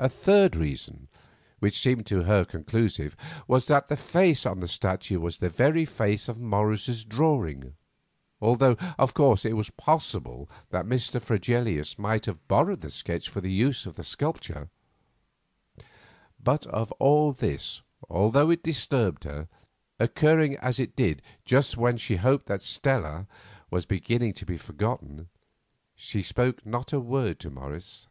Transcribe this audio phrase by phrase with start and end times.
[0.00, 1.06] A third reason,
[1.60, 3.14] which seemed to her conclusive,
[3.46, 7.74] was that the face on the statue was the very face of Morris's drawing,
[8.40, 11.22] although, of course, it was possible that Mr.
[11.22, 14.70] Fregelius might have borrowed the sketch for the use of the sculptor.
[16.42, 17.80] But of all this,
[18.10, 19.46] although it disturbed her,
[20.00, 23.28] occurring as it did just when she hoped that Stella
[23.70, 25.28] was beginning to be forgotten,
[25.94, 28.08] she spoke not a word to Morris.